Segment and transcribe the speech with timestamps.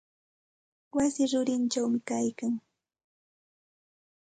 [0.95, 2.53] Wasi rurichawmi kaylkan.